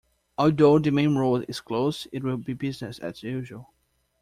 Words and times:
Although 0.39 0.79
the 0.79 0.89
main 0.89 1.15
road 1.15 1.45
is 1.47 1.61
closed, 1.61 2.07
it 2.11 2.23
will 2.23 2.37
be 2.37 2.53
business 2.55 2.97
as 2.97 3.21
usual. 3.21 3.71